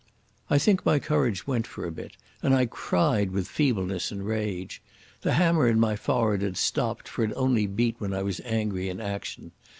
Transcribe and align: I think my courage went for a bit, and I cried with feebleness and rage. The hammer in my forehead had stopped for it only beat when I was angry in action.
I 0.49 0.57
think 0.57 0.83
my 0.83 0.97
courage 0.97 1.45
went 1.45 1.67
for 1.67 1.85
a 1.85 1.91
bit, 1.91 2.17
and 2.41 2.55
I 2.55 2.65
cried 2.65 3.29
with 3.29 3.47
feebleness 3.47 4.11
and 4.11 4.25
rage. 4.25 4.81
The 5.21 5.33
hammer 5.33 5.67
in 5.67 5.79
my 5.79 5.95
forehead 5.95 6.41
had 6.41 6.57
stopped 6.57 7.07
for 7.07 7.23
it 7.23 7.33
only 7.35 7.67
beat 7.67 7.97
when 7.99 8.11
I 8.11 8.23
was 8.23 8.41
angry 8.43 8.89
in 8.89 8.99
action. 8.99 9.51